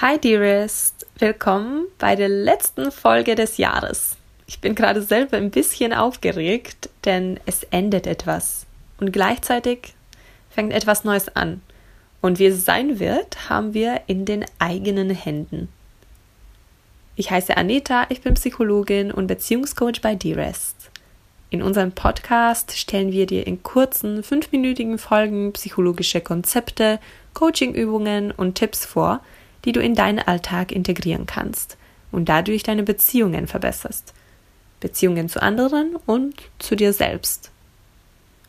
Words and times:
Hi 0.00 0.16
Dearest, 0.16 1.08
willkommen 1.18 1.88
bei 1.98 2.14
der 2.14 2.28
letzten 2.28 2.92
Folge 2.92 3.34
des 3.34 3.56
Jahres. 3.56 4.16
Ich 4.46 4.60
bin 4.60 4.76
gerade 4.76 5.02
selber 5.02 5.36
ein 5.36 5.50
bisschen 5.50 5.92
aufgeregt, 5.92 6.88
denn 7.04 7.40
es 7.46 7.64
endet 7.64 8.06
etwas 8.06 8.64
und 9.00 9.12
gleichzeitig 9.12 9.94
fängt 10.50 10.72
etwas 10.72 11.02
Neues 11.02 11.34
an. 11.34 11.62
Und 12.20 12.38
wie 12.38 12.46
es 12.46 12.64
sein 12.64 13.00
wird, 13.00 13.50
haben 13.50 13.74
wir 13.74 14.02
in 14.06 14.24
den 14.24 14.44
eigenen 14.60 15.10
Händen. 15.10 15.68
Ich 17.16 17.32
heiße 17.32 17.56
Anita, 17.56 18.06
ich 18.08 18.20
bin 18.20 18.34
Psychologin 18.34 19.10
und 19.10 19.26
Beziehungscoach 19.26 20.00
bei 20.00 20.14
Dearest. 20.14 20.92
In 21.50 21.60
unserem 21.60 21.90
Podcast 21.90 22.78
stellen 22.78 23.10
wir 23.10 23.26
dir 23.26 23.48
in 23.48 23.64
kurzen, 23.64 24.22
fünfminütigen 24.22 24.98
Folgen 24.98 25.52
psychologische 25.54 26.20
Konzepte, 26.20 27.00
Coachingübungen 27.34 28.30
und 28.30 28.54
Tipps 28.54 28.86
vor, 28.86 29.22
die 29.68 29.72
du 29.72 29.80
in 29.82 29.94
deinen 29.94 30.20
Alltag 30.20 30.72
integrieren 30.72 31.26
kannst 31.26 31.76
und 32.10 32.30
dadurch 32.30 32.62
deine 32.62 32.84
Beziehungen 32.84 33.46
verbesserst. 33.46 34.14
Beziehungen 34.80 35.28
zu 35.28 35.42
anderen 35.42 35.94
und 36.06 36.36
zu 36.58 36.74
dir 36.74 36.94
selbst. 36.94 37.50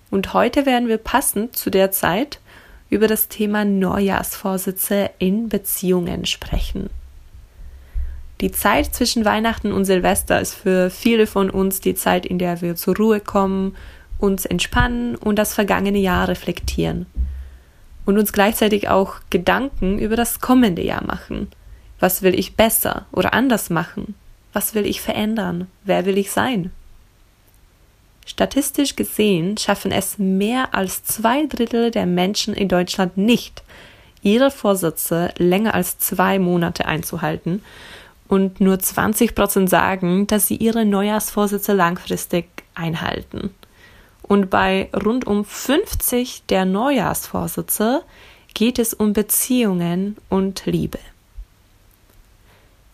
Und 0.09 0.33
heute 0.33 0.65
werden 0.65 0.87
wir 0.87 0.97
passend 0.97 1.57
zu 1.57 1.69
der 1.69 1.91
Zeit 1.91 2.39
über 2.89 3.07
das 3.07 3.27
Thema 3.27 3.65
Neujahrsvorsätze 3.65 5.09
in 5.19 5.49
Beziehungen 5.49 6.25
sprechen. 6.25 6.89
Die 8.39 8.53
Zeit 8.53 8.95
zwischen 8.95 9.25
Weihnachten 9.25 9.73
und 9.73 9.83
Silvester 9.83 10.39
ist 10.39 10.53
für 10.53 10.89
viele 10.89 11.27
von 11.27 11.49
uns 11.49 11.81
die 11.81 11.95
Zeit, 11.95 12.25
in 12.25 12.39
der 12.39 12.61
wir 12.61 12.77
zur 12.77 12.95
Ruhe 12.95 13.19
kommen, 13.19 13.75
uns 14.19 14.45
entspannen 14.45 15.17
und 15.17 15.35
das 15.35 15.53
vergangene 15.53 15.99
Jahr 15.99 16.29
reflektieren 16.29 17.07
und 18.09 18.17
uns 18.17 18.33
gleichzeitig 18.33 18.89
auch 18.89 19.17
Gedanken 19.29 19.99
über 19.99 20.15
das 20.15 20.39
kommende 20.39 20.83
Jahr 20.83 21.03
machen. 21.03 21.47
Was 21.99 22.23
will 22.23 22.33
ich 22.33 22.55
besser 22.55 23.05
oder 23.11 23.35
anders 23.35 23.69
machen? 23.69 24.15
Was 24.51 24.73
will 24.73 24.87
ich 24.87 24.99
verändern? 24.99 25.67
Wer 25.83 26.07
will 26.07 26.17
ich 26.17 26.31
sein? 26.31 26.71
Statistisch 28.25 28.95
gesehen 28.95 29.57
schaffen 29.57 29.91
es 29.91 30.17
mehr 30.17 30.73
als 30.73 31.03
zwei 31.03 31.45
Drittel 31.45 31.91
der 31.91 32.07
Menschen 32.07 32.55
in 32.55 32.67
Deutschland 32.67 33.15
nicht, 33.15 33.61
ihre 34.23 34.49
Vorsätze 34.49 35.31
länger 35.37 35.75
als 35.75 35.99
zwei 35.99 36.39
Monate 36.39 36.87
einzuhalten 36.87 37.61
und 38.27 38.59
nur 38.59 38.79
20 38.79 39.35
Prozent 39.35 39.69
sagen, 39.69 40.25
dass 40.25 40.47
sie 40.47 40.55
ihre 40.55 40.83
Neujahrsvorsätze 40.83 41.73
langfristig 41.73 42.47
einhalten. 42.73 43.51
Und 44.29 44.51
bei 44.51 44.89
rund 44.93 45.25
um 45.25 45.43
50 45.43 46.43
der 46.49 46.63
Neujahrsvorsätze 46.63 48.03
geht 48.53 48.77
es 48.77 48.93
um 48.93 49.11
Beziehungen 49.11 50.17
und 50.29 50.67
Liebe. 50.67 50.99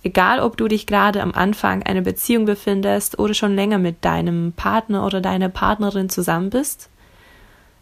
Egal, 0.01 0.39
ob 0.39 0.55
du 0.55 0.69
dich 0.69 0.87
gerade 0.87 1.21
am 1.21 1.33
Anfang 1.33 1.83
einer 1.83 2.01
Beziehung 2.01 2.45
befindest 2.45 3.19
oder 3.19 3.33
schon 3.33 3.53
länger 3.53 3.79
mit 3.79 4.05
deinem 4.05 4.53
Partner 4.53 5.05
oder 5.05 5.19
deiner 5.19 5.49
Partnerin 5.49 6.07
zusammen 6.07 6.51
bist, 6.51 6.89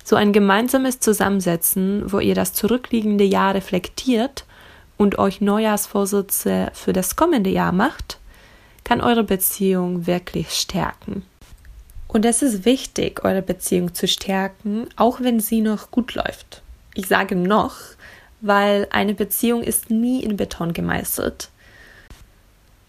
so 0.03 0.15
ein 0.15 0.33
gemeinsames 0.33 0.99
Zusammensetzen, 0.99 2.11
wo 2.11 2.19
ihr 2.19 2.33
das 2.33 2.53
zurückliegende 2.53 3.23
Jahr 3.23 3.53
reflektiert 3.53 4.45
und 4.97 5.19
euch 5.19 5.41
Neujahrsvorsätze 5.41 6.71
für 6.73 6.91
das 6.91 7.15
kommende 7.15 7.51
Jahr 7.51 7.71
macht, 7.71 8.17
kann 8.83 8.99
eure 8.99 9.23
Beziehung 9.23 10.07
wirklich 10.07 10.49
stärken. 10.49 11.23
Und 12.13 12.25
es 12.25 12.43
ist 12.43 12.63
wichtig, 12.63 13.25
eure 13.25 13.41
Beziehung 13.41 13.95
zu 13.95 14.07
stärken, 14.07 14.87
auch 14.95 15.19
wenn 15.21 15.39
sie 15.39 15.61
noch 15.61 15.89
gut 15.89 16.13
läuft. 16.13 16.61
Ich 16.93 17.07
sage 17.07 17.35
noch, 17.35 17.75
weil 18.39 18.87
eine 18.91 19.15
Beziehung 19.15 19.63
ist 19.63 19.89
nie 19.89 20.23
in 20.23 20.37
Beton 20.37 20.73
gemeißelt. 20.73 21.49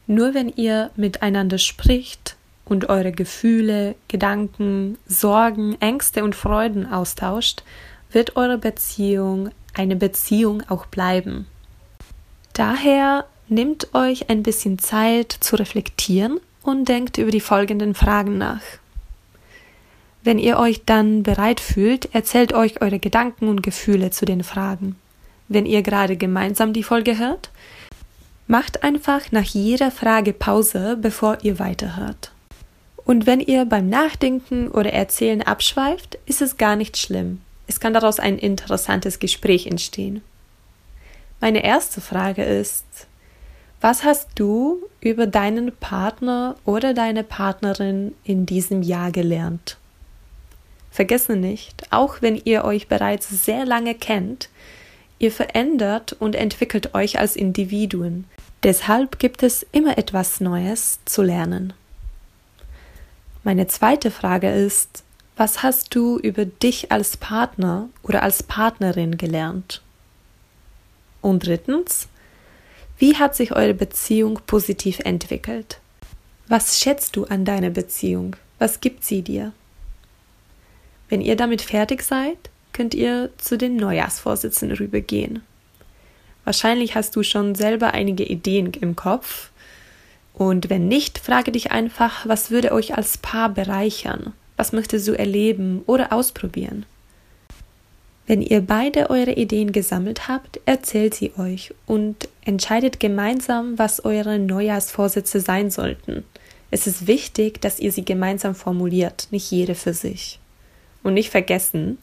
Nur 0.07 0.35
wenn 0.35 0.51
ihr 0.51 0.91
miteinander 0.95 1.57
spricht 1.57 2.37
und 2.67 2.91
eure 2.91 3.13
Gefühle, 3.13 3.95
Gedanken, 4.09 4.99
Sorgen, 5.07 5.81
Ängste 5.81 6.23
und 6.23 6.35
Freuden 6.35 6.87
austauscht, 6.87 7.63
wird 8.13 8.37
eure 8.37 8.59
Beziehung 8.59 9.51
eine 9.73 9.97
Beziehung 9.97 10.63
auch 10.69 10.85
bleiben. 10.85 11.47
Daher 12.53 13.25
nehmt 13.49 13.95
euch 13.95 14.29
ein 14.29 14.43
bisschen 14.43 14.79
Zeit 14.79 15.33
zu 15.33 15.57
reflektieren 15.57 16.41
und 16.63 16.91
denkt 16.91 17.17
über 17.17 17.31
die 17.31 17.41
folgenden 17.41 17.95
Fragen 17.95 18.37
nach. 18.37 18.61
Wenn 20.25 20.39
ihr 20.39 20.59
euch 20.59 20.87
dann 20.87 21.23
bereit 21.23 21.61
fühlt, 21.61 22.15
erzählt 22.15 22.55
euch 22.55 22.81
eure 22.81 22.99
Gedanken 22.99 23.47
und 23.49 23.63
Gefühle 23.63 24.11
zu 24.11 24.25
den 24.25 24.43
Fragen. 24.43 24.97
Wenn 25.49 25.67
ihr 25.67 25.83
gerade 25.83 26.17
gemeinsam 26.17 26.73
die 26.73 26.83
Folge 26.83 27.19
hört, 27.19 27.51
macht 28.47 28.83
einfach 28.83 29.33
nach 29.33 29.45
jeder 29.45 29.91
Frage 29.91 30.33
Pause, 30.33 30.97
bevor 30.99 31.39
ihr 31.43 31.59
weiterhört. 31.59 32.33
Und 33.05 33.27
wenn 33.27 33.41
ihr 33.41 33.67
beim 33.67 33.91
Nachdenken 33.91 34.69
oder 34.69 34.95
Erzählen 34.95 35.43
abschweift, 35.43 36.19
ist 36.25 36.41
es 36.41 36.57
gar 36.57 36.75
nicht 36.75 36.97
schlimm. 36.97 37.43
Es 37.67 37.79
kann 37.79 37.93
daraus 37.93 38.19
ein 38.19 38.39
interessantes 38.39 39.19
Gespräch 39.19 39.67
entstehen. 39.67 40.23
Meine 41.39 41.63
erste 41.63 42.01
Frage 42.01 42.45
ist, 42.45 42.87
was 43.83 44.05
hast 44.05 44.31
du 44.37 44.79
über 45.03 45.27
deinen 45.27 45.77
Partner 45.77 46.57
oder 46.65 46.95
deine 46.95 47.25
Partnerin 47.25 48.15
in 48.25 48.47
diesem 48.47 48.81
Jahr 48.81 49.13
gelernt? 49.13 49.77
Vergesse 50.95 51.35
nicht, 51.35 51.89
auch 51.91 52.23
wenn 52.23 52.41
ihr 52.45 52.65
euch 52.65 52.87
bereits 52.87 53.29
sehr 53.29 53.67
lange 53.67 53.97
kennt, 53.97 54.49
ihr 55.19 55.33
verändert 55.33 56.13
und 56.13 56.37
entwickelt 56.37 56.95
euch 56.95 57.19
als 57.19 57.35
Individuen. 57.35 58.27
Deshalb 58.63 59.19
gibt 59.19 59.43
es 59.43 59.67
immer 59.73 59.99
etwas 59.99 60.41
Neues 60.41 61.01
zu 61.05 61.23
lernen. 61.23 61.73
Meine 63.43 63.67
zweite 63.67 64.13
Frage 64.13 64.53
ist, 64.53 65.03
was 65.37 65.65
hast 65.65 65.97
du 65.97 66.17
über 66.21 66.45
dich 66.45 66.93
als 66.93 67.17
Partner 67.17 67.89
oder 68.05 68.23
als 68.23 68.45
Partnerin 68.45 69.19
gelernt? 69.19 69.83
Und 71.21 71.45
drittens, 71.45 72.07
wie 72.99 73.17
hat 73.17 73.35
sich 73.35 73.51
eure 73.51 73.75
Beziehung 73.75 74.39
positiv 74.47 75.01
entwickelt? 75.01 75.81
Was 76.47 76.79
schätzt 76.79 77.17
du 77.17 77.25
an 77.25 77.45
deiner 77.45 77.71
Beziehung? 77.71 78.37
Was 78.61 78.79
gibt 78.79 79.05
sie 79.05 79.23
dir? 79.23 79.53
Wenn 81.15 81.21
ihr 81.21 81.37
damit 81.37 81.63
fertig 81.63 82.03
seid, 82.03 82.37
könnt 82.73 82.93
ihr 82.93 83.31
zu 83.39 83.57
den 83.57 83.77
Neujahrsvorsitzen 83.77 84.73
rübergehen. 84.73 85.45
Wahrscheinlich 86.43 86.97
hast 86.97 87.15
du 87.15 87.23
schon 87.23 87.55
selber 87.55 87.95
einige 87.95 88.25
Ideen 88.25 88.73
im 88.73 88.97
Kopf. 88.97 89.51
Und 90.33 90.71
wenn 90.71 90.89
nicht, 90.89 91.21
frage 91.21 91.53
dich 91.53 91.71
einfach, 91.71 92.27
was 92.27 92.51
würde 92.51 92.73
euch 92.73 92.97
als 92.97 93.17
Paar 93.17 93.49
bereichern? 93.49 94.33
Was 94.57 94.73
möchtest 94.73 95.07
du 95.07 95.17
erleben 95.17 95.85
oder 95.87 96.13
ausprobieren? 96.13 96.85
Wenn 98.27 98.43
ihr 98.43 98.61
beide 98.61 99.09
eure 99.09 99.35
Ideen 99.35 99.71
gesammelt 99.71 100.27
habt, 100.27 100.59
erzählt 100.67 101.15
sie 101.15 101.31
euch 101.39 101.73
und 101.87 102.29
entscheidet 102.45 102.99
gemeinsam, 102.99 103.79
was 103.79 104.05
eure 104.05 104.41
Neujahrsvorsätze 104.41 105.39
sein 105.39 105.71
sollten. 105.71 106.25
Es 106.73 106.89
ist 106.89 107.07
wichtig, 107.07 107.61
dass 107.61 107.79
ihr 107.79 107.93
sie 107.93 108.05
gemeinsam 108.05 108.57
formuliert, 108.57 109.29
nicht 109.31 109.49
jede 109.53 109.77
für 109.77 109.95
sich. 109.95 110.41
Und 111.05 111.15
nicht 111.15 111.31
vergessen, 111.31 111.99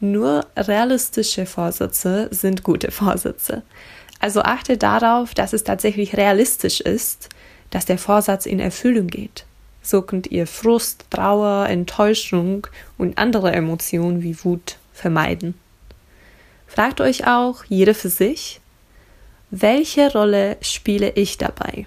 nur 0.00 0.46
realistische 0.56 1.44
Vorsätze 1.44 2.28
sind 2.30 2.62
gute 2.62 2.90
Vorsätze. 2.90 3.62
Also 4.18 4.40
achte 4.40 4.78
darauf, 4.78 5.34
dass 5.34 5.52
es 5.52 5.64
tatsächlich 5.64 6.16
realistisch 6.16 6.80
ist, 6.80 7.28
dass 7.70 7.84
der 7.84 7.98
Vorsatz 7.98 8.46
in 8.46 8.60
Erfüllung 8.60 9.08
geht. 9.08 9.44
So 9.82 10.02
könnt 10.02 10.28
ihr 10.28 10.46
Frust, 10.46 11.04
Trauer, 11.10 11.68
Enttäuschung 11.68 12.66
und 12.98 13.18
andere 13.18 13.52
Emotionen 13.52 14.22
wie 14.22 14.42
Wut 14.42 14.78
vermeiden. 14.92 15.54
Fragt 16.66 17.00
euch 17.00 17.26
auch, 17.26 17.64
jede 17.64 17.94
für 17.94 18.08
sich, 18.08 18.60
welche 19.50 20.12
Rolle 20.12 20.56
spiele 20.60 21.10
ich 21.10 21.38
dabei? 21.38 21.86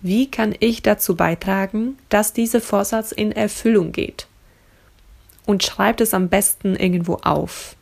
Wie 0.00 0.30
kann 0.30 0.54
ich 0.60 0.82
dazu 0.82 1.16
beitragen, 1.16 1.98
dass 2.08 2.32
dieser 2.32 2.60
Vorsatz 2.60 3.10
in 3.10 3.32
Erfüllung 3.32 3.90
geht? 3.90 4.27
Und 5.48 5.62
schreibt 5.62 6.02
es 6.02 6.12
am 6.12 6.28
besten 6.28 6.76
irgendwo 6.76 7.14
auf. 7.22 7.74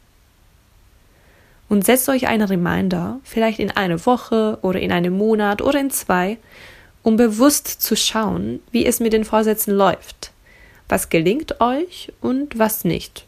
Und 1.69 1.85
setzt 1.85 2.09
euch 2.09 2.29
einen 2.29 2.47
Reminder, 2.47 3.19
vielleicht 3.25 3.59
in 3.59 3.73
einer 3.73 4.07
Woche 4.07 4.61
oder 4.63 4.79
in 4.79 4.93
einem 4.93 5.19
Monat 5.19 5.61
oder 5.61 5.81
in 5.81 5.91
zwei, 5.91 6.39
um 7.03 7.17
bewusst 7.17 7.67
zu 7.67 7.97
schauen, 7.97 8.61
wie 8.71 8.87
es 8.87 9.01
mit 9.01 9.13
den 9.13 9.25
Vorsätzen 9.25 9.75
läuft. 9.75 10.31
Was 10.89 11.09
gelingt 11.09 11.61
euch 11.61 12.13
und 12.21 12.57
was 12.57 12.85
nicht. 12.85 13.27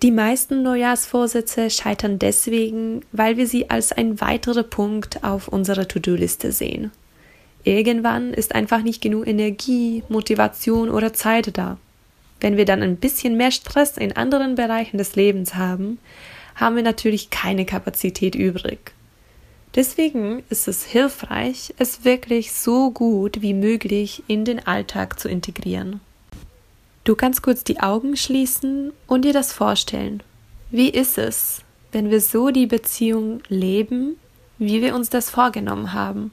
Die 0.00 0.12
meisten 0.12 0.62
Neujahrsvorsätze 0.62 1.70
scheitern 1.70 2.20
deswegen, 2.20 3.04
weil 3.10 3.36
wir 3.36 3.48
sie 3.48 3.68
als 3.68 3.90
ein 3.90 4.20
weiterer 4.20 4.62
Punkt 4.62 5.24
auf 5.24 5.48
unserer 5.48 5.88
To-Do-Liste 5.88 6.52
sehen. 6.52 6.92
Irgendwann 7.64 8.32
ist 8.32 8.54
einfach 8.54 8.82
nicht 8.82 9.02
genug 9.02 9.26
Energie, 9.26 10.04
Motivation 10.08 10.88
oder 10.88 11.12
Zeit 11.12 11.58
da. 11.58 11.78
Wenn 12.42 12.56
wir 12.56 12.64
dann 12.64 12.82
ein 12.82 12.96
bisschen 12.96 13.36
mehr 13.36 13.52
Stress 13.52 13.96
in 13.96 14.16
anderen 14.16 14.56
Bereichen 14.56 14.98
des 14.98 15.14
Lebens 15.14 15.54
haben, 15.54 16.00
haben 16.56 16.74
wir 16.74 16.82
natürlich 16.82 17.30
keine 17.30 17.64
Kapazität 17.64 18.34
übrig. 18.34 18.92
Deswegen 19.76 20.42
ist 20.50 20.66
es 20.66 20.84
hilfreich, 20.84 21.72
es 21.78 22.04
wirklich 22.04 22.52
so 22.52 22.90
gut 22.90 23.42
wie 23.42 23.54
möglich 23.54 24.24
in 24.26 24.44
den 24.44 24.66
Alltag 24.66 25.20
zu 25.20 25.28
integrieren. 25.28 26.00
Du 27.04 27.14
kannst 27.14 27.42
kurz 27.42 27.62
die 27.62 27.78
Augen 27.78 28.16
schließen 28.16 28.92
und 29.06 29.24
dir 29.24 29.32
das 29.32 29.52
vorstellen. 29.52 30.20
Wie 30.72 30.90
ist 30.90 31.18
es, 31.18 31.62
wenn 31.92 32.10
wir 32.10 32.20
so 32.20 32.50
die 32.50 32.66
Beziehung 32.66 33.40
leben, 33.48 34.16
wie 34.58 34.82
wir 34.82 34.96
uns 34.96 35.10
das 35.10 35.30
vorgenommen 35.30 35.92
haben? 35.92 36.32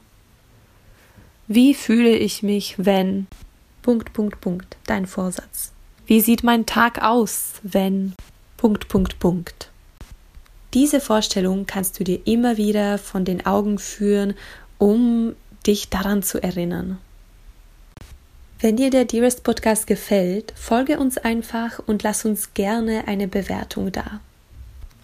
Wie 1.46 1.72
fühle 1.72 2.16
ich 2.16 2.42
mich, 2.42 2.74
wenn 2.78 3.28
Punkt, 3.82 4.12
Punkt, 4.12 4.40
Punkt, 4.40 4.76
dein 4.86 5.06
Vorsatz. 5.06 5.70
Wie 6.10 6.20
sieht 6.20 6.42
mein 6.42 6.66
Tag 6.66 7.04
aus, 7.04 7.60
wenn 7.62 8.14
Punkt, 8.56 8.88
Punkt, 8.88 9.20
Punkt. 9.20 9.70
Diese 10.74 10.98
Vorstellung 11.00 11.66
kannst 11.66 12.00
du 12.00 12.02
dir 12.02 12.18
immer 12.24 12.56
wieder 12.56 12.98
von 12.98 13.24
den 13.24 13.46
Augen 13.46 13.78
führen, 13.78 14.34
um 14.78 15.36
dich 15.68 15.88
daran 15.88 16.24
zu 16.24 16.42
erinnern. 16.42 16.98
Wenn 18.58 18.76
dir 18.76 18.90
der 18.90 19.04
Dearest 19.04 19.44
Podcast 19.44 19.86
gefällt, 19.86 20.52
folge 20.56 20.98
uns 20.98 21.16
einfach 21.16 21.78
und 21.86 22.02
lass 22.02 22.24
uns 22.24 22.54
gerne 22.54 23.06
eine 23.06 23.28
Bewertung 23.28 23.92
da. 23.92 24.18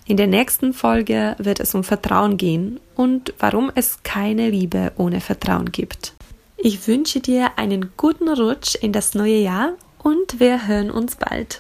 In 0.07 0.17
der 0.17 0.27
nächsten 0.27 0.73
Folge 0.73 1.37
wird 1.39 1.61
es 1.61 1.73
um 1.77 1.85
Vertrauen 1.85 2.37
gehen 2.37 2.81
und 2.97 3.33
warum 3.39 3.71
es 3.77 4.03
keine 4.03 4.51
Liebe 4.51 4.91
ohne 4.97 5.21
Vertrauen 5.21 5.71
gibt. 5.71 6.15
Ich 6.57 6.89
wünsche 6.89 7.21
dir 7.21 7.59
einen 7.59 7.93
guten 7.97 8.29
Rutsch 8.29 8.75
in 8.75 8.93
das 8.93 9.15
neue 9.15 9.39
Jahr 9.39 9.75
und 10.07 10.39
wir 10.39 10.69
hören 10.69 10.93
uns 10.93 11.17
bald. 11.17 11.55